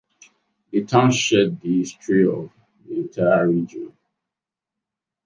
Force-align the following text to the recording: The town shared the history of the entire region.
The 0.71 0.83
town 0.83 1.11
shared 1.11 1.61
the 1.61 1.77
history 1.77 2.25
of 2.25 2.49
the 2.87 2.95
entire 3.01 3.47
region. 3.47 3.95